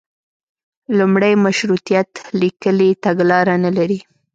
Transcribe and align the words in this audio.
لومړی 0.97 1.33
مشروطیت 1.45 2.09
لیکلي 2.41 2.89
تګلاره 3.05 3.53
نه 3.65 3.71
لري. 3.77 3.99